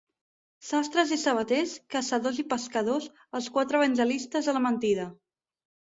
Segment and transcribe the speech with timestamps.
[0.67, 3.07] Sastres i sabaters, caçadors i pescadors,
[3.41, 5.07] els quatre evangelistes de la mentida.